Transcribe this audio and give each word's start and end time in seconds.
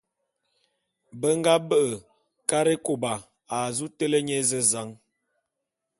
Be 1.19 1.29
nga 1.39 1.53
be'e 1.69 1.91
Karekôba 2.49 3.13
a 3.55 3.57
zu 3.77 3.87
télé 3.97 4.19
nye 4.23 4.35
ézezan. 4.41 4.89